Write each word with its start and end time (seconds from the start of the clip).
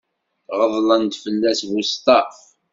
Γeḍlen-d 0.59 1.13
fell-as 1.23 1.61
buseṭṭaf. 1.71 2.37